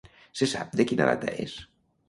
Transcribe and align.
Se 0.39 0.47
sap 0.53 0.73
de 0.81 0.87
quina 0.93 1.07
data 1.11 1.37
és? 1.47 1.57